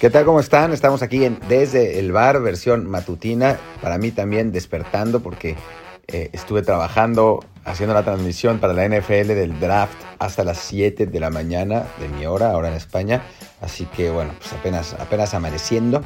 ¿Qué 0.00 0.08
tal? 0.08 0.24
¿Cómo 0.24 0.40
están? 0.40 0.72
Estamos 0.72 1.02
aquí 1.02 1.26
en 1.26 1.38
Desde 1.46 1.98
el 1.98 2.10
Bar, 2.10 2.40
versión 2.40 2.88
matutina. 2.88 3.58
Para 3.82 3.98
mí 3.98 4.10
también 4.10 4.50
despertando 4.50 5.20
porque 5.20 5.56
eh, 6.06 6.30
estuve 6.32 6.62
trabajando, 6.62 7.40
haciendo 7.66 7.92
la 7.92 8.02
transmisión 8.02 8.60
para 8.60 8.72
la 8.72 8.88
NFL 8.88 9.34
del 9.34 9.60
draft 9.60 9.92
hasta 10.18 10.42
las 10.42 10.56
7 10.56 11.04
de 11.04 11.20
la 11.20 11.28
mañana 11.28 11.84
de 12.00 12.08
mi 12.08 12.24
hora, 12.24 12.52
ahora 12.52 12.68
en 12.68 12.76
España. 12.76 13.22
Así 13.60 13.84
que 13.94 14.08
bueno, 14.10 14.32
pues 14.38 14.50
apenas, 14.54 14.94
apenas 14.94 15.34
amaneciendo, 15.34 16.00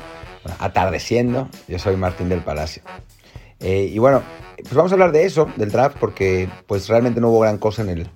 atardeciendo. 0.58 1.48
Yo 1.68 1.78
soy 1.78 1.94
Martín 1.94 2.28
del 2.28 2.40
Palacio. 2.40 2.82
Eh, 3.60 3.92
y 3.92 3.98
bueno, 4.00 4.24
pues 4.56 4.74
vamos 4.74 4.90
a 4.90 4.96
hablar 4.96 5.12
de 5.12 5.24
eso, 5.24 5.48
del 5.54 5.70
draft, 5.70 5.98
porque 6.00 6.48
pues 6.66 6.88
realmente 6.88 7.20
no 7.20 7.28
hubo 7.28 7.38
gran 7.38 7.58
cosa 7.58 7.82
en 7.82 7.90
el, 7.90 8.10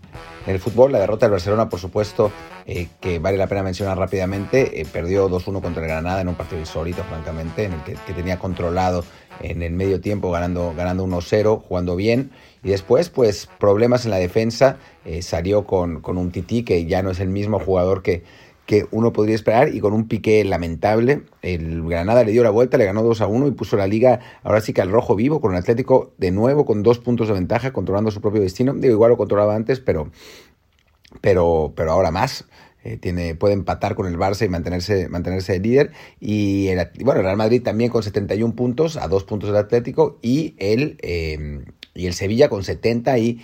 en 0.48 0.55
el 0.55 0.61
fútbol, 0.61 0.93
la 0.93 1.01
derrota 1.01 1.27
del 1.27 1.33
Barcelona, 1.33 1.69
por 1.69 1.79
supuesto, 1.79 2.33
eh, 2.65 2.88
que 3.01 3.19
vale 3.19 3.37
la 3.37 3.47
pena 3.48 3.62
mencionar 3.62 3.98
rápidamente, 3.98 4.80
eh, 4.80 4.87
perdió 4.91 5.29
2-1 5.29 5.61
contra 5.61 5.83
el 5.83 5.88
Granada 5.88 6.23
en 6.23 6.29
un 6.29 6.37
partido 6.37 6.59
insólito, 6.59 7.05
francamente, 7.05 7.65
en 7.65 7.74
el 7.74 7.83
que, 7.83 8.15
tenía 8.15 8.38
controlado 8.38 9.05
en 9.41 9.62
el 9.62 9.74
medio 9.74 10.01
tiempo, 10.01 10.30
ganando, 10.30 10.73
ganando 10.74 11.05
1-0, 11.05 11.62
jugando 11.69 11.97
bien. 11.97 12.30
Y 12.65 12.71
después, 12.71 13.11
pues, 13.11 13.47
problemas 13.59 14.07
en 14.07 14.11
la 14.11 14.16
defensa. 14.16 14.79
Eh, 15.05 15.21
salió 15.21 15.65
con, 15.65 16.01
con 16.01 16.16
un 16.16 16.30
Tití 16.30 16.62
que 16.62 16.87
ya 16.87 17.02
no 17.02 17.10
es 17.10 17.21
el 17.21 17.29
mismo 17.29 17.60
jugador 17.60 18.02
que, 18.02 18.23
que 18.68 18.86
uno 18.90 19.14
podría 19.14 19.34
esperar 19.34 19.74
y 19.74 19.80
con 19.80 19.95
un 19.95 20.08
piqué 20.08 20.45
lamentable. 20.45 21.23
El 21.40 21.88
Granada 21.88 22.23
le 22.23 22.32
dio 22.32 22.43
la 22.43 22.51
vuelta, 22.51 22.76
le 22.76 22.84
ganó 22.84 23.02
2 23.02 23.23
a 23.23 23.26
1 23.26 23.46
y 23.46 23.51
puso 23.52 23.79
la 23.79 23.87
liga 23.87 24.20
ahora 24.43 24.60
sí 24.60 24.74
que 24.74 24.82
al 24.82 24.90
rojo 24.90 25.16
vivo 25.16 25.40
con 25.40 25.52
el 25.52 25.59
Atlético 25.59 26.12
de 26.18 26.32
nuevo 26.32 26.66
con 26.66 26.82
dos 26.82 26.98
puntos 26.98 27.28
de 27.28 27.34
ventaja, 27.34 27.73
controlando 27.73 28.10
su 28.10 28.20
propio 28.20 28.43
destino. 28.43 28.74
Digo, 28.74 28.93
igual 28.93 29.12
lo 29.12 29.16
controlaba 29.16 29.54
antes, 29.54 29.80
pero, 29.80 30.10
pero, 31.23 31.73
pero 31.74 31.93
ahora 31.93 32.10
más. 32.10 32.45
Eh, 32.84 32.96
tiene, 32.96 33.34
puede 33.34 33.54
empatar 33.54 33.95
con 33.95 34.07
el 34.07 34.16
Barça 34.16 34.46
y 34.46 34.48
mantenerse, 34.48 35.09
mantenerse 35.09 35.59
líder. 35.59 35.93
Y 36.21 36.68
el, 36.68 36.88
bueno, 37.04 37.21
el 37.21 37.24
Real 37.24 37.37
Madrid 37.37 37.62
también 37.62 37.90
con 37.90 38.02
71 38.02 38.54
puntos, 38.54 38.96
a 38.96 39.09
dos 39.09 39.24
puntos 39.24 39.51
del 39.51 39.59
Atlético, 39.59 40.18
y 40.23 40.54
el, 40.59 40.99
eh, 41.02 41.65
y 41.95 42.06
el 42.06 42.15
Sevilla 42.15 42.49
con 42.49 42.62
70 42.62 43.18
y 43.18 43.40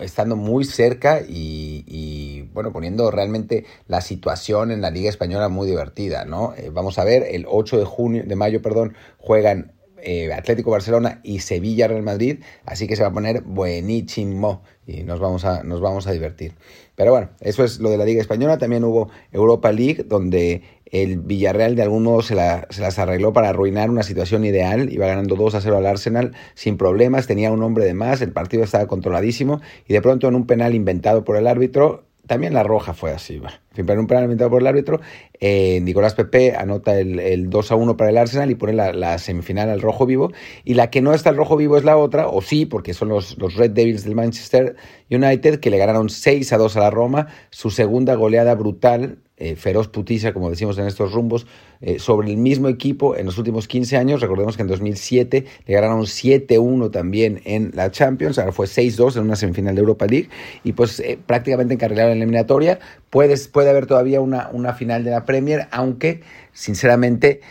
estando 0.00 0.34
muy 0.34 0.64
cerca 0.64 1.20
y, 1.26 2.48
bueno, 2.52 2.72
poniendo 2.72 3.10
realmente 3.10 3.64
la 3.86 4.00
situación 4.00 4.70
en 4.70 4.80
la 4.80 4.90
Liga 4.90 5.10
Española 5.10 5.48
muy 5.48 5.68
divertida, 5.68 6.24
¿no? 6.24 6.54
Eh, 6.56 6.70
vamos 6.72 6.98
a 6.98 7.04
ver, 7.04 7.24
el 7.30 7.44
8 7.46 7.78
de 7.78 7.84
junio, 7.84 8.22
de 8.26 8.34
mayo, 8.34 8.62
perdón, 8.62 8.94
juegan 9.18 9.72
eh, 10.02 10.32
Atlético 10.32 10.70
Barcelona 10.70 11.20
y 11.22 11.40
Sevilla 11.40 11.88
Real 11.88 12.02
Madrid, 12.02 12.40
así 12.64 12.86
que 12.86 12.96
se 12.96 13.02
va 13.02 13.08
a 13.08 13.12
poner 13.12 13.42
buenísimo 13.42 14.62
y 14.86 15.02
nos 15.02 15.20
vamos 15.20 15.44
a, 15.44 15.62
nos 15.62 15.80
vamos 15.80 16.06
a 16.06 16.12
divertir. 16.12 16.54
Pero 16.94 17.12
bueno, 17.12 17.30
eso 17.40 17.62
es 17.62 17.78
lo 17.78 17.90
de 17.90 17.98
la 17.98 18.04
Liga 18.04 18.20
Española. 18.20 18.58
También 18.58 18.84
hubo 18.84 19.10
Europa 19.30 19.70
League, 19.70 20.04
donde 20.04 20.62
el 20.86 21.18
Villarreal 21.18 21.76
de 21.76 21.82
algún 21.82 22.02
modo 22.02 22.22
se, 22.22 22.34
se, 22.70 22.80
las 22.80 22.98
arregló 22.98 23.32
para 23.32 23.50
arruinar 23.50 23.90
una 23.90 24.02
situación 24.02 24.44
ideal. 24.44 24.92
Iba 24.92 25.06
ganando 25.06 25.36
2 25.36 25.54
a 25.54 25.60
0 25.60 25.76
al 25.76 25.86
Arsenal 25.86 26.34
sin 26.54 26.76
problemas, 26.76 27.26
tenía 27.26 27.52
un 27.52 27.62
hombre 27.62 27.84
de 27.84 27.94
más, 27.94 28.20
el 28.22 28.32
partido 28.32 28.64
estaba 28.64 28.86
controladísimo 28.86 29.60
y 29.86 29.92
de 29.92 30.02
pronto 30.02 30.26
en 30.28 30.34
un 30.34 30.46
penal 30.46 30.74
inventado 30.74 31.24
por 31.24 31.36
el 31.36 31.46
árbitro 31.46 32.08
también 32.28 32.52
la 32.52 32.62
roja 32.62 32.92
fue 32.92 33.10
así. 33.10 33.40
En 33.78 33.98
un 33.98 34.06
penal 34.06 34.24
inventado 34.24 34.50
por 34.50 34.60
el 34.60 34.66
árbitro, 34.66 35.00
eh, 35.40 35.80
Nicolás 35.82 36.14
Pepe 36.14 36.54
anota 36.56 36.98
el, 36.98 37.48
2 37.48 37.72
a 37.72 37.76
1 37.76 37.96
para 37.96 38.10
el 38.10 38.18
Arsenal 38.18 38.50
y 38.50 38.54
pone 38.54 38.72
la, 38.72 39.18
semifinal 39.18 39.70
al 39.70 39.80
rojo 39.80 40.06
vivo. 40.06 40.32
Y 40.64 40.74
la 40.74 40.90
que 40.90 41.00
no 41.00 41.14
está 41.14 41.30
al 41.30 41.36
rojo 41.36 41.56
vivo 41.56 41.76
es 41.76 41.84
la 41.84 41.96
otra, 41.96 42.28
o 42.28 42.42
sí, 42.42 42.66
porque 42.66 42.94
son 42.94 43.08
los, 43.08 43.36
Red 43.38 43.70
Devils 43.70 44.04
del 44.04 44.14
Manchester 44.14 44.76
United, 45.10 45.60
que 45.60 45.70
le 45.70 45.78
ganaron 45.78 46.08
6 46.08 46.52
a 46.52 46.58
2 46.58 46.76
a 46.76 46.80
la 46.80 46.90
Roma, 46.90 47.28
su 47.50 47.70
segunda 47.70 48.14
goleada 48.14 48.54
brutal 48.54 49.18
eh, 49.40 49.54
feroz 49.54 49.86
putiza, 49.86 50.32
como 50.32 50.50
decimos 50.50 50.78
en 50.78 50.88
estos 50.88 51.12
rumbos, 51.12 51.46
eh, 51.80 52.00
sobre 52.00 52.28
el 52.28 52.36
mismo 52.36 52.66
equipo 52.66 53.14
en 53.14 53.24
los 53.24 53.38
últimos 53.38 53.68
15 53.68 53.96
años. 53.96 54.20
Recordemos 54.20 54.56
que 54.56 54.62
en 54.62 54.68
2007 54.68 55.44
le 55.64 55.74
ganaron 55.74 56.02
7-1 56.02 56.90
también 56.90 57.40
en 57.44 57.70
la 57.72 57.92
Champions, 57.92 58.40
ahora 58.40 58.50
fue 58.50 58.66
6-2 58.66 59.16
en 59.16 59.22
una 59.22 59.36
semifinal 59.36 59.76
de 59.76 59.80
Europa 59.80 60.06
League 60.06 60.28
y 60.64 60.72
pues 60.72 61.00
prácticamente 61.26 61.74
encarrilaron 61.74 62.12
en 62.12 62.18
la 62.18 62.24
eliminatoria. 62.24 62.80
Puede, 63.10 63.36
puede 63.68 63.76
haber 63.76 63.86
todavía 63.86 64.20
una, 64.22 64.48
una 64.50 64.72
final 64.72 65.04
de 65.04 65.10
la 65.10 65.26
Premier, 65.26 65.68
aunque 65.70 66.22
sinceramente 66.52 67.42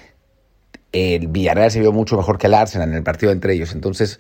el 0.92 1.28
Villarreal 1.28 1.70
se 1.70 1.80
vio 1.80 1.92
mucho 1.92 2.18
mejor 2.18 2.40
que 2.40 2.48
el 2.48 2.56
Arsenal 2.56 2.90
en 2.90 2.96
el 2.96 3.04
partido 3.04 3.32
entre 3.32 3.54
ellos. 3.54 3.74
Entonces, 3.74 4.20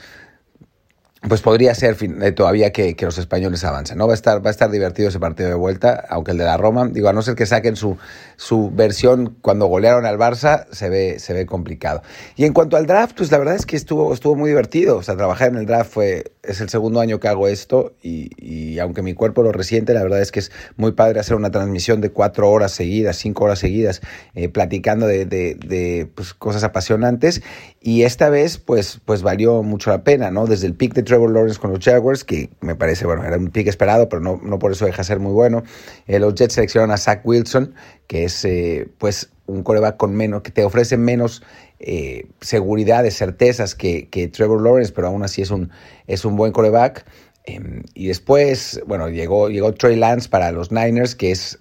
pues 1.27 1.41
podría 1.41 1.73
ser 1.73 1.97
eh, 1.99 2.31
todavía 2.33 2.71
que, 2.71 2.95
los 3.01 3.17
españoles 3.17 3.63
avancen, 3.63 3.97
¿no? 3.97 4.05
Va 4.05 4.13
a 4.13 4.15
estar, 4.15 4.45
va 4.45 4.49
a 4.49 4.51
estar 4.51 4.69
divertido 4.69 5.09
ese 5.09 5.19
partido 5.19 5.49
de 5.49 5.55
vuelta, 5.55 6.05
aunque 6.09 6.31
el 6.31 6.37
de 6.37 6.43
la 6.43 6.55
Roma, 6.55 6.87
digo, 6.87 7.09
a 7.09 7.13
no 7.13 7.23
ser 7.23 7.33
que 7.33 7.47
saquen 7.47 7.75
su, 7.75 7.97
su 8.35 8.69
versión 8.71 9.35
cuando 9.41 9.65
golearon 9.65 10.05
al 10.05 10.19
Barça, 10.19 10.67
se 10.71 10.89
ve, 10.89 11.17
se 11.17 11.33
ve 11.33 11.47
complicado. 11.47 12.03
Y 12.35 12.45
en 12.45 12.53
cuanto 12.53 12.77
al 12.77 12.85
draft, 12.85 13.17
pues 13.17 13.31
la 13.31 13.39
verdad 13.39 13.55
es 13.55 13.65
que 13.65 13.75
estuvo, 13.75 14.13
estuvo 14.13 14.35
muy 14.35 14.49
divertido. 14.49 14.97
O 14.97 15.03
sea, 15.03 15.15
trabajar 15.15 15.49
en 15.49 15.55
el 15.55 15.65
draft 15.65 15.91
fue, 15.91 16.31
es 16.47 16.61
el 16.61 16.69
segundo 16.69 16.99
año 16.99 17.19
que 17.19 17.27
hago 17.27 17.47
esto, 17.47 17.93
y, 18.01 18.79
aunque 18.79 19.01
mi 19.01 19.13
cuerpo 19.13 19.43
lo 19.43 19.51
resiente, 19.51 19.93
la 19.93 20.03
verdad 20.03 20.21
es 20.21 20.31
que 20.31 20.39
es 20.39 20.51
muy 20.75 20.93
padre 20.93 21.19
hacer 21.19 21.35
una 21.35 21.51
transmisión 21.51 22.01
de 22.01 22.09
cuatro 22.09 22.49
horas 22.49 22.71
seguidas, 22.71 23.17
cinco 23.17 23.45
horas 23.45 23.59
seguidas, 23.59 24.01
eh, 24.35 24.49
platicando 24.49 25.07
de, 25.07 25.25
de, 25.25 25.55
de 25.55 26.09
pues, 26.13 26.33
cosas 26.33 26.63
apasionantes. 26.63 27.41
Y 27.81 28.03
esta 28.03 28.29
vez, 28.29 28.57
pues, 28.57 28.99
pues 29.05 29.21
valió 29.21 29.63
mucho 29.63 29.89
la 29.89 30.03
pena, 30.03 30.31
¿no? 30.31 30.45
Desde 30.45 30.67
el 30.67 30.73
pick 30.73 30.93
de 30.93 31.03
Trevor 31.03 31.31
Lawrence 31.31 31.59
con 31.59 31.71
los 31.71 31.83
Jaguars, 31.83 32.23
que 32.23 32.49
me 32.61 32.75
parece, 32.75 33.05
bueno, 33.05 33.23
era 33.23 33.37
un 33.37 33.49
pick 33.49 33.67
esperado, 33.67 34.09
pero 34.09 34.21
no, 34.21 34.39
no 34.43 34.59
por 34.59 34.71
eso 34.71 34.85
deja 34.85 35.03
ser 35.03 35.19
muy 35.19 35.33
bueno. 35.33 35.63
Eh, 36.07 36.19
los 36.19 36.35
Jets 36.35 36.53
seleccionaron 36.53 36.93
a 36.93 36.97
Zach 36.97 37.21
Wilson, 37.23 37.73
que 38.07 38.23
es, 38.23 38.43
eh, 38.45 38.87
pues, 38.97 39.29
un 39.47 39.63
coreback 39.63 39.97
con 39.97 40.15
menos, 40.15 40.41
que 40.41 40.51
te 40.51 40.63
ofrece 40.63 40.97
menos 40.97 41.41
eh, 41.79 42.25
seguridad, 42.41 43.03
de 43.03 43.11
certezas 43.11 43.75
que, 43.75 44.09
que, 44.09 44.27
Trevor 44.27 44.61
Lawrence, 44.61 44.91
pero 44.93 45.07
aún 45.07 45.23
así 45.23 45.41
es 45.41 45.51
un, 45.51 45.69
es 46.07 46.25
un 46.25 46.35
buen 46.35 46.51
coreback. 46.51 47.05
Em, 47.45 47.83
y 47.93 48.07
después, 48.07 48.81
bueno, 48.87 49.09
llegó, 49.09 49.49
llegó 49.49 49.73
Trey 49.73 49.95
Lance 49.95 50.27
para 50.27 50.51
los 50.51 50.71
Niners, 50.71 51.15
que 51.15 51.31
es 51.31 51.59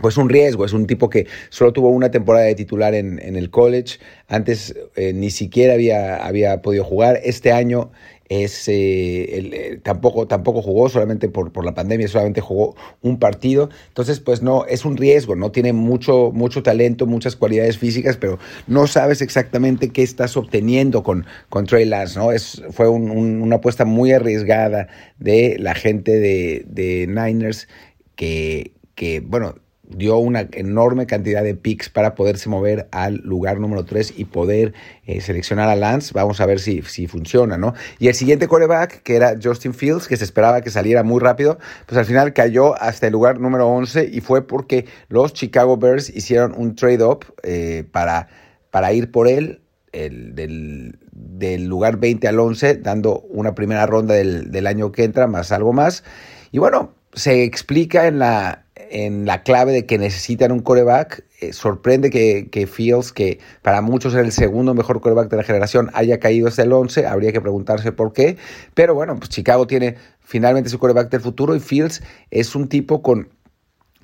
pues 0.00 0.16
un 0.16 0.28
riesgo, 0.28 0.64
es 0.64 0.72
un 0.72 0.86
tipo 0.86 1.08
que 1.08 1.26
solo 1.48 1.72
tuvo 1.72 1.88
una 1.88 2.10
temporada 2.10 2.44
de 2.44 2.54
titular 2.54 2.94
en, 2.94 3.18
en 3.22 3.36
el 3.36 3.50
college, 3.50 3.98
antes 4.28 4.74
eh, 4.94 5.12
ni 5.14 5.30
siquiera 5.30 5.74
había, 5.74 6.16
había 6.16 6.60
podido 6.60 6.84
jugar, 6.84 7.20
este 7.24 7.52
año 7.52 7.90
es, 8.28 8.68
eh, 8.68 8.74
eh, 8.74 9.80
tampoco, 9.82 10.26
tampoco 10.26 10.62
jugó, 10.62 10.88
solamente 10.88 11.28
por, 11.28 11.52
por 11.52 11.64
la 11.64 11.74
pandemia, 11.74 12.08
solamente 12.08 12.40
jugó 12.40 12.74
un 13.02 13.18
partido, 13.18 13.70
entonces 13.88 14.20
pues 14.20 14.42
no, 14.42 14.64
es 14.66 14.84
un 14.84 14.96
riesgo, 14.96 15.36
no 15.36 15.52
tiene 15.52 15.72
mucho, 15.72 16.30
mucho 16.32 16.62
talento, 16.62 17.06
muchas 17.06 17.36
cualidades 17.36 17.78
físicas, 17.78 18.16
pero 18.16 18.38
no 18.66 18.86
sabes 18.86 19.22
exactamente 19.22 19.90
qué 19.90 20.02
estás 20.02 20.36
obteniendo 20.36 21.02
con, 21.02 21.26
con 21.48 21.66
Trey 21.66 21.84
Lance, 21.84 22.18
¿no? 22.18 22.32
Es, 22.32 22.62
fue 22.70 22.88
una 22.88 23.56
apuesta 23.56 23.84
muy 23.84 24.12
arriesgada 24.12 24.88
de 25.18 25.56
la 25.58 25.74
gente 25.74 26.18
de, 26.18 26.64
de 26.66 27.06
Niners 27.06 27.68
que, 28.16 28.72
que, 28.94 29.20
bueno, 29.20 29.54
dio 29.88 30.18
una 30.18 30.48
enorme 30.52 31.06
cantidad 31.06 31.42
de 31.42 31.54
picks 31.54 31.88
para 31.88 32.14
poderse 32.14 32.48
mover 32.48 32.88
al 32.90 33.16
lugar 33.16 33.60
número 33.60 33.84
3 33.84 34.14
y 34.16 34.24
poder 34.24 34.74
eh, 35.04 35.20
seleccionar 35.20 35.68
a 35.68 35.76
Lance. 35.76 36.12
Vamos 36.14 36.40
a 36.40 36.46
ver 36.46 36.58
si, 36.58 36.82
si 36.82 37.06
funciona, 37.06 37.56
¿no? 37.56 37.74
Y 37.98 38.08
el 38.08 38.14
siguiente 38.14 38.48
coreback, 38.48 39.02
que 39.02 39.16
era 39.16 39.36
Justin 39.42 39.74
Fields, 39.74 40.08
que 40.08 40.16
se 40.16 40.24
esperaba 40.24 40.60
que 40.60 40.70
saliera 40.70 41.02
muy 41.02 41.20
rápido, 41.20 41.58
pues 41.86 41.98
al 41.98 42.04
final 42.04 42.32
cayó 42.32 42.80
hasta 42.80 43.06
el 43.06 43.12
lugar 43.12 43.40
número 43.40 43.68
11 43.68 44.10
y 44.12 44.20
fue 44.20 44.46
porque 44.46 44.86
los 45.08 45.32
Chicago 45.32 45.76
Bears 45.76 46.10
hicieron 46.10 46.54
un 46.56 46.74
trade-up 46.74 47.24
eh, 47.42 47.84
para, 47.90 48.28
para 48.70 48.92
ir 48.92 49.10
por 49.10 49.28
él 49.28 49.62
el, 49.92 50.34
del, 50.34 50.98
del, 51.12 51.64
lugar 51.64 51.98
20 51.98 52.28
al 52.28 52.38
11, 52.38 52.76
dando 52.76 53.20
una 53.30 53.54
primera 53.54 53.86
ronda 53.86 54.14
del, 54.14 54.50
del 54.50 54.66
año 54.66 54.92
que 54.92 55.04
entra, 55.04 55.26
más 55.26 55.52
algo 55.52 55.72
más. 55.72 56.04
Y 56.52 56.58
bueno, 56.58 56.94
se 57.14 57.44
explica 57.44 58.06
en 58.06 58.18
la, 58.18 58.65
en 58.90 59.26
la 59.26 59.42
clave 59.42 59.72
de 59.72 59.86
que 59.86 59.98
necesitan 59.98 60.52
un 60.52 60.60
coreback. 60.60 61.24
Eh, 61.40 61.52
sorprende 61.52 62.10
que, 62.10 62.48
que, 62.50 62.66
Fields, 62.66 63.12
que 63.12 63.38
para 63.62 63.82
muchos 63.82 64.14
es 64.14 64.20
el 64.20 64.32
segundo 64.32 64.74
mejor 64.74 65.00
coreback 65.00 65.28
de 65.30 65.36
la 65.36 65.42
generación, 65.42 65.90
haya 65.94 66.18
caído 66.18 66.48
hasta 66.48 66.62
el 66.62 66.72
11. 66.72 67.06
Habría 67.06 67.32
que 67.32 67.40
preguntarse 67.40 67.92
por 67.92 68.12
qué. 68.12 68.36
Pero 68.74 68.94
bueno, 68.94 69.16
pues 69.16 69.30
Chicago 69.30 69.66
tiene 69.66 69.96
finalmente 70.20 70.70
su 70.70 70.78
coreback 70.78 71.10
del 71.10 71.20
futuro 71.20 71.54
y 71.54 71.60
Fields 71.60 72.02
es 72.30 72.54
un 72.54 72.68
tipo 72.68 73.02
con 73.02 73.28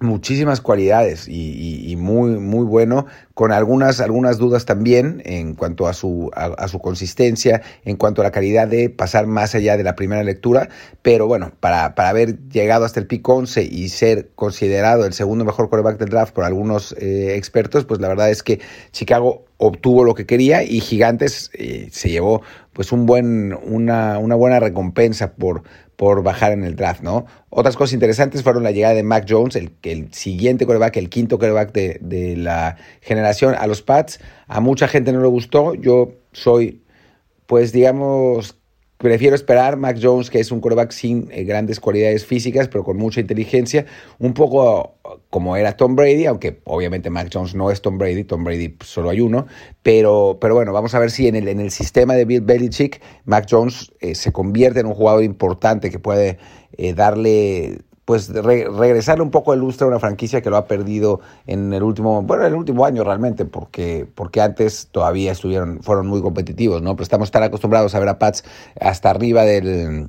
muchísimas 0.03 0.61
cualidades 0.61 1.27
y, 1.29 1.95
muy 1.97 2.39
muy 2.39 2.65
bueno 2.65 3.07
con 3.35 3.53
algunas 3.53 4.01
algunas 4.01 4.39
dudas 4.39 4.65
también 4.65 5.23
en 5.25 5.55
cuanto 5.55 5.87
a 5.87 5.93
su 5.93 6.31
a, 6.35 6.69
su 6.69 6.79
consistencia 6.81 7.63
en 7.85 7.97
cuanto 7.97 8.23
a 8.23 8.25
la 8.25 8.31
calidad 8.31 8.67
de 8.67 8.91
pasar 8.91 9.27
más 9.27 9.55
allá 9.55 9.77
de 9.77 9.85
la 9.85 9.95
primera 9.95 10.25
lectura. 10.25 10.69
Pero 11.03 11.27
bueno 11.27 11.53
para, 11.61 11.95
para 11.95 12.09
haber 12.09 12.49
llegado 12.49 12.85
hasta 12.85 13.01
el 13.01 13.07
pick 13.07 13.29
11 13.29 13.63
y 13.65 13.89
ser 13.89 14.31
considerado 14.35 15.05
el 15.05 15.13
segundo 15.13 15.45
mejor 15.45 15.69
quarterback 15.69 15.99
del 15.99 16.09
draft 16.09 16.35
por 16.35 16.45
algunos 16.45 16.93
eh, 16.99 17.37
expertos 17.37 17.85
pues 17.85 18.01
la 18.01 18.09
verdad 18.09 18.31
es 18.31 18.43
que 18.43 18.61
Chicago 18.91 19.45
obtuvo 19.57 20.05
lo 20.05 20.15
que 20.15 20.27
quería 20.27 20.63
y 20.63 20.81
Gigantes 20.81 21.51
eh, 21.55 21.89
se 21.91 22.11
llevó 22.11 22.43
pues 22.73 22.93
un 22.93 23.07
buen, 23.07 23.53
una, 23.65 24.19
una 24.19 24.35
buena 24.35 24.59
recompensa 24.61 25.35
por, 25.35 25.63
por 25.97 26.23
bajar 26.23 26.53
en 26.53 26.65
el 26.65 26.75
draft, 26.75 27.03
¿no? 27.03 27.27
Otras 27.51 27.77
cosas 27.77 27.93
interesantes 27.93 28.43
fueron 28.43 28.63
la 28.63 28.71
llegada 28.71 28.95
de 28.95 29.03
Mac 29.03 29.27
Jones, 29.29 29.57
el, 29.57 29.71
el 29.83 30.13
siguiente 30.13 30.67
coreback, 30.67 30.97
el 30.97 31.11
quinto 31.11 31.39
coreback 31.39 31.73
de, 31.73 31.99
de 32.01 32.37
la 32.37 32.77
generación 33.01 33.55
a 33.57 33.67
los 33.67 33.83
Pats. 33.83 34.21
A 34.47 34.61
mucha 34.61 34.89
gente 34.89 35.13
no 35.13 35.21
le 35.21 35.29
gustó, 35.29 35.75
yo 35.75 36.13
soy, 36.33 36.83
pues 37.47 37.73
digamos, 37.73 38.59
Prefiero 39.03 39.35
esperar 39.35 39.77
Mac 39.79 39.99
Jones, 40.01 40.31
que 40.31 40.39
es 40.39 40.53
un 40.53 40.61
quarterback 40.61 40.93
sin 40.93 41.29
eh, 41.33 41.43
grandes 41.43 41.81
cualidades 41.81 42.25
físicas, 42.25 42.69
pero 42.69 42.85
con 42.85 42.99
mucha 42.99 43.19
inteligencia, 43.21 43.85
un 44.21 44.33
poco 44.33 44.95
como 45.29 45.57
era 45.57 45.77
Tom 45.77 45.97
Brady, 45.97 46.27
aunque 46.27 46.61
obviamente 46.63 47.11
Mac 47.11 47.29
Jones 47.33 47.57
no 47.57 47.73
es 47.73 47.83
Tom 47.83 47.99
Brady, 47.99 48.23
Tom 48.23 48.45
Brady 48.45 48.77
solo 48.81 49.11
hay 49.11 49.21
uno, 49.21 49.49
pero, 49.83 50.39
pero 50.41 50.55
bueno, 50.55 50.73
vamos 50.73 50.95
a 50.95 51.01
ver 51.01 51.11
si 51.11 51.27
en 51.27 51.35
el, 51.35 51.49
en 51.49 51.59
el 51.59 51.73
sistema 51.73 52.15
de 52.15 52.27
Bill 52.27 52.43
Belichick 52.43 53.03
Mac 53.25 53.49
Jones 53.51 53.93
eh, 53.99 54.15
se 54.15 54.31
convierte 54.31 54.79
en 54.79 54.87
un 54.87 54.95
jugador 54.95 55.25
importante 55.25 55.91
que 55.91 55.99
puede 55.99 56.39
eh, 56.77 56.95
darle 56.95 57.81
pues 58.05 58.29
regresarle 58.31 59.23
un 59.23 59.31
poco 59.31 59.55
el 59.55 59.61
lustre 59.61 59.85
a 59.85 59.89
una 59.89 60.01
franquicia 60.01 60.41
que 60.43 60.51
lo 60.51 60.57
ha 60.57 60.67
perdido 60.67 61.21
en 61.47 61.73
el 61.73 61.83
último, 61.83 62.23
bueno, 62.23 62.45
el 62.45 62.55
último 62.55 62.85
año 62.85 63.05
realmente, 63.05 63.45
porque, 63.45 64.07
porque 64.15 64.41
antes 64.41 64.89
todavía 64.91 65.33
estuvieron, 65.33 65.83
fueron 65.83 66.09
muy 66.09 66.21
competitivos, 66.21 66.83
¿no? 66.83 66.97
Pero 66.97 67.05
estamos 67.05 67.31
tan 67.31 67.45
acostumbrados 67.45 67.95
a 67.95 68.01
ver 68.01 68.09
a 68.09 68.19
Pats 68.19 68.45
hasta 68.81 69.11
arriba 69.11 69.45
del, 69.45 70.09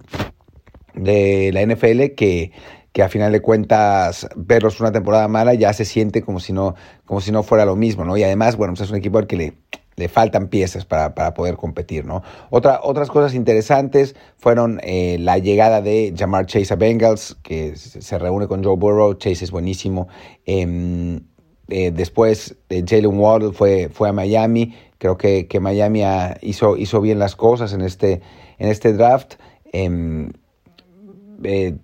de 0.96 1.52
la 1.54 1.62
NFL 1.62 2.16
que, 2.16 2.52
que 2.94 3.04
a 3.04 3.10
final 3.10 3.32
de 3.32 3.42
cuentas 3.42 4.28
verlos 4.36 4.80
una 4.80 4.92
temporada 4.92 5.28
mala 5.28 5.54
ya 5.54 5.72
se 5.74 5.86
siente 5.86 6.24
como 6.24 6.40
si 6.40 6.52
no, 6.52 6.76
como 7.06 7.22
si 7.22 7.32
no 7.32 7.44
fuera 7.44 7.66
lo 7.66 7.76
mismo, 7.76 8.06
¿no? 8.06 8.18
Y 8.18 8.24
además, 8.24 8.56
bueno, 8.56 8.74
pues 8.74 8.82
es 8.82 8.92
un 8.92 8.98
equipo 8.98 9.20
al 9.20 9.28
que 9.28 9.36
le, 9.36 9.54
le 9.96 10.08
faltan 10.10 10.48
piezas 10.48 10.86
para, 10.86 11.16
para, 11.16 11.34
poder 11.34 11.56
competir, 11.56 12.06
¿no? 12.06 12.24
Otra, 12.50 12.80
otras 12.84 13.10
cosas 13.10 13.34
interesantes 13.34 14.16
fueron 14.38 14.80
eh, 14.84 15.18
la 15.20 15.38
llegada 15.38 15.82
de 15.82 16.14
Jamar 16.18 16.46
Chase 16.46 16.74
a 16.74 16.78
Bengals, 16.78 17.38
que 17.44 17.76
se 17.76 18.18
reúne 18.18 18.48
con 18.48 18.64
Joe 18.64 18.76
Burrow, 18.76 19.14
Chase 19.16 19.46
es 19.46 19.52
buenísimo. 19.52 20.08
Eh, 20.46 21.20
eh, 21.70 21.92
después 21.92 22.58
Jalen 22.70 23.18
Waddle 23.18 23.54
fue, 23.54 23.90
fue 23.90 24.10
a 24.10 24.14
Miami, 24.14 24.76
creo 24.98 25.18
que, 25.18 25.48
que 25.48 25.60
Miami 25.60 26.04
hizo, 26.42 26.78
hizo 26.78 27.02
bien 27.02 27.20
las 27.20 27.36
cosas 27.36 27.74
en 27.74 27.82
este, 27.82 28.22
en 28.58 28.70
este 28.70 28.94
draft. 28.94 29.36
Em, 29.72 30.32
eh, 31.44 31.76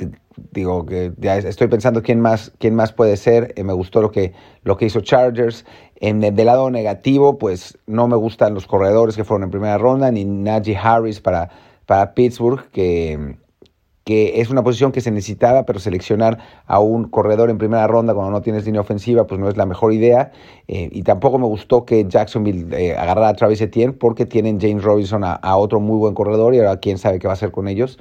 digo 0.51 0.85
que 0.85 1.11
ya 1.17 1.37
estoy 1.37 1.67
pensando 1.67 2.01
quién 2.01 2.19
más, 2.21 2.51
quién 2.59 2.75
más 2.75 2.93
puede 2.93 3.17
ser. 3.17 3.53
me 3.63 3.73
gustó 3.73 4.01
lo 4.01 4.11
que, 4.11 4.33
lo 4.63 4.77
que 4.77 4.85
hizo 4.85 5.01
Chargers. 5.01 5.65
En 5.99 6.23
el, 6.23 6.35
del 6.35 6.45
lado 6.45 6.69
negativo, 6.69 7.37
pues 7.37 7.77
no 7.85 8.07
me 8.07 8.15
gustan 8.15 8.53
los 8.53 8.67
corredores 8.67 9.15
que 9.15 9.23
fueron 9.23 9.43
en 9.43 9.51
primera 9.51 9.77
ronda, 9.77 10.11
ni 10.11 10.25
Najee 10.25 10.77
Harris 10.77 11.19
para, 11.19 11.49
para 11.85 12.13
Pittsburgh, 12.13 12.69
que, 12.71 13.35
que 14.09 14.41
es 14.41 14.49
una 14.49 14.63
posición 14.63 14.91
que 14.91 15.01
se 15.01 15.11
necesitaba, 15.11 15.67
pero 15.67 15.77
seleccionar 15.77 16.39
a 16.65 16.79
un 16.79 17.09
corredor 17.09 17.51
en 17.51 17.59
primera 17.59 17.85
ronda 17.85 18.15
cuando 18.15 18.31
no 18.31 18.41
tienes 18.41 18.65
línea 18.65 18.81
ofensiva, 18.81 19.27
pues 19.27 19.39
no 19.39 19.49
es 19.49 19.55
la 19.55 19.67
mejor 19.67 19.93
idea. 19.93 20.31
Eh, 20.67 20.89
y 20.91 21.03
tampoco 21.03 21.37
me 21.37 21.45
gustó 21.45 21.85
que 21.85 22.05
Jacksonville 22.07 22.75
eh, 22.75 22.97
agarrara 22.97 23.29
a 23.29 23.33
Travis 23.35 23.61
Etienne, 23.61 23.93
porque 23.93 24.25
tienen 24.25 24.59
James 24.59 24.83
Robinson 24.83 25.23
a, 25.23 25.33
a, 25.33 25.57
otro 25.57 25.79
muy 25.79 25.99
buen 25.99 26.15
corredor, 26.15 26.55
y 26.55 26.57
ahora 26.57 26.79
quién 26.79 26.97
sabe 26.97 27.19
qué 27.19 27.27
va 27.27 27.33
a 27.33 27.35
hacer 27.35 27.51
con 27.51 27.67
ellos. 27.67 27.99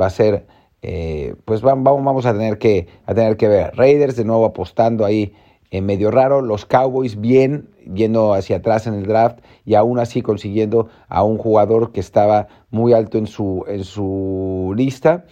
Va 0.00 0.06
a 0.06 0.10
ser, 0.10 0.46
eh, 0.82 1.34
pues 1.44 1.60
vamos, 1.60 2.04
vamos 2.04 2.24
a, 2.24 2.34
tener 2.34 2.58
que, 2.58 2.86
a 3.04 3.14
tener 3.14 3.36
que 3.36 3.48
ver. 3.48 3.74
Raiders 3.74 4.14
de 4.14 4.24
nuevo 4.24 4.44
apostando 4.44 5.04
ahí 5.04 5.32
en 5.70 5.86
medio 5.86 6.10
raro, 6.10 6.40
los 6.40 6.64
Cowboys 6.64 7.20
bien 7.20 7.68
yendo 7.94 8.34
hacia 8.34 8.56
atrás 8.56 8.86
en 8.86 8.94
el 8.94 9.06
draft 9.06 9.40
y 9.64 9.74
aún 9.74 9.98
así 9.98 10.22
consiguiendo 10.22 10.88
a 11.08 11.22
un 11.22 11.38
jugador 11.38 11.92
que 11.92 12.00
estaba 12.00 12.48
muy 12.70 12.92
alto 12.92 13.18
en 13.18 13.26
su, 13.26 13.64
en 13.68 13.84
su 13.84 14.72
lista. 14.76 15.26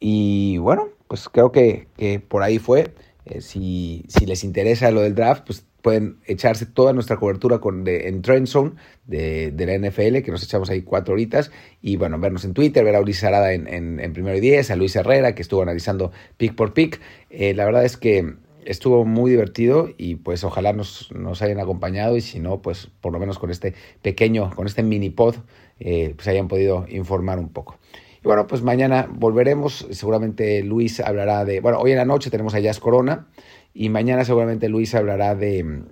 Y 0.00 0.58
bueno, 0.58 0.88
pues 1.08 1.28
creo 1.28 1.52
que, 1.52 1.88
que 1.96 2.20
por 2.20 2.42
ahí 2.42 2.58
fue. 2.58 2.92
Eh, 3.26 3.40
si, 3.40 4.04
si, 4.08 4.26
les 4.26 4.44
interesa 4.44 4.90
lo 4.90 5.02
del 5.02 5.14
draft, 5.14 5.44
pues 5.46 5.64
pueden 5.82 6.18
echarse 6.26 6.66
toda 6.66 6.92
nuestra 6.92 7.16
cobertura 7.16 7.58
con 7.58 7.84
de, 7.84 8.08
en 8.08 8.22
Trend 8.22 8.46
Zone 8.46 8.72
de, 9.06 9.50
de, 9.50 9.66
la 9.66 9.88
NFL, 9.88 10.22
que 10.22 10.30
nos 10.30 10.42
echamos 10.42 10.68
ahí 10.70 10.82
cuatro 10.82 11.14
horitas, 11.14 11.50
y 11.80 11.96
bueno, 11.96 12.18
vernos 12.18 12.44
en 12.44 12.54
Twitter, 12.54 12.84
ver 12.84 12.96
a 12.96 13.00
Ulises 13.00 13.24
Arada 13.24 13.52
en, 13.52 13.66
en, 13.66 14.00
en 14.00 14.12
Primero 14.12 14.36
y 14.36 14.40
Diez, 14.40 14.70
a 14.70 14.76
Luis 14.76 14.96
Herrera, 14.96 15.34
que 15.34 15.42
estuvo 15.42 15.62
analizando 15.62 16.12
pick 16.36 16.54
por 16.54 16.74
pick. 16.74 17.00
Eh, 17.30 17.54
la 17.54 17.64
verdad 17.64 17.84
es 17.84 17.96
que 17.96 18.34
estuvo 18.64 19.04
muy 19.04 19.30
divertido 19.30 19.88
y 19.96 20.16
pues 20.16 20.44
ojalá 20.44 20.72
nos, 20.72 21.10
nos, 21.12 21.42
hayan 21.42 21.60
acompañado 21.60 22.16
y 22.16 22.20
si 22.20 22.40
no, 22.40 22.62
pues 22.62 22.88
por 23.00 23.12
lo 23.12 23.18
menos 23.18 23.38
con 23.38 23.50
este 23.50 23.74
pequeño, 24.02 24.50
con 24.54 24.66
este 24.66 24.82
mini 24.82 25.10
pod, 25.10 25.36
eh, 25.78 26.12
pues 26.16 26.28
hayan 26.28 26.48
podido 26.48 26.86
informar 26.88 27.38
un 27.38 27.48
poco. 27.48 27.78
Y 28.22 28.24
bueno, 28.24 28.46
pues 28.46 28.62
mañana 28.62 29.08
volveremos, 29.10 29.86
seguramente 29.90 30.62
Luis 30.62 31.00
hablará 31.00 31.44
de, 31.44 31.60
bueno, 31.60 31.78
hoy 31.78 31.92
en 31.92 31.96
la 31.96 32.04
noche 32.04 32.30
tenemos 32.30 32.54
a 32.54 32.60
Jazz 32.60 32.78
Corona 32.78 33.28
y 33.72 33.88
mañana 33.88 34.24
seguramente 34.24 34.68
Luis 34.68 34.94
hablará 34.94 35.34
de, 35.34 35.84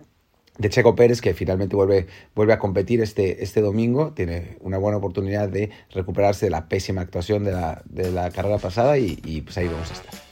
de 0.59 0.69
Checo 0.69 0.95
Pérez, 0.95 1.21
que 1.21 1.33
finalmente 1.33 1.75
vuelve, 1.75 2.07
vuelve 2.35 2.53
a 2.53 2.59
competir 2.59 3.01
este, 3.01 3.43
este 3.43 3.63
domingo, 3.63 4.13
tiene 4.13 4.59
una 4.61 4.77
buena 4.77 4.99
oportunidad 4.99 5.49
de 5.49 5.71
recuperarse 5.91 6.47
de 6.47 6.51
la 6.51 6.69
pésima 6.69 7.01
actuación 7.01 7.45
de 7.45 7.53
la, 7.53 7.83
de 7.87 8.11
la 8.11 8.31
carrera 8.31 8.59
pasada 8.59 8.99
y, 8.99 9.19
y 9.25 9.41
pues 9.41 9.57
ahí 9.57 9.69
vamos 9.69 9.91
a 9.91 9.95
estar. 9.95 10.28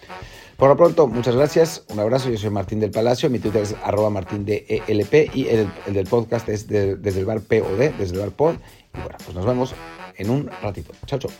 Por 0.56 0.70
lo 0.70 0.76
pronto, 0.76 1.06
muchas 1.06 1.36
gracias, 1.36 1.84
un 1.90 2.00
abrazo, 2.00 2.30
yo 2.30 2.38
soy 2.38 2.48
Martín 2.48 2.80
del 2.80 2.90
Palacio, 2.90 3.28
mi 3.28 3.38
Twitter 3.38 3.62
es 3.62 3.74
arroba 3.84 4.08
martín 4.08 4.46
y 4.48 5.46
el, 5.48 5.70
del 5.86 6.06
podcast 6.06 6.48
es 6.48 6.66
desde 6.66 7.20
el 7.20 7.26
bar 7.26 7.42
POD, 7.42 7.90
desde 7.98 8.14
el 8.14 8.20
bar 8.20 8.30
POD. 8.30 8.54
Y 8.54 9.00
bueno, 9.00 9.18
pues 9.22 9.34
nos 9.34 9.44
vemos 9.44 9.74
en 10.16 10.30
un 10.30 10.50
ratito. 10.62 10.94
Chao, 11.04 11.18
chao. 11.18 11.30